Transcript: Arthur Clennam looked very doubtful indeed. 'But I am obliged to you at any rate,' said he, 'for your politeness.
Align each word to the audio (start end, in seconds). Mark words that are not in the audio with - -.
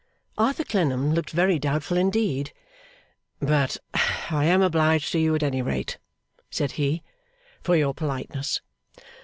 Arthur 0.35 0.63
Clennam 0.63 1.13
looked 1.13 1.29
very 1.29 1.59
doubtful 1.59 1.95
indeed. 1.95 2.53
'But 3.39 3.77
I 4.31 4.45
am 4.45 4.63
obliged 4.63 5.11
to 5.11 5.19
you 5.19 5.35
at 5.35 5.43
any 5.43 5.61
rate,' 5.61 5.99
said 6.49 6.71
he, 6.71 7.03
'for 7.61 7.75
your 7.75 7.93
politeness. 7.93 8.61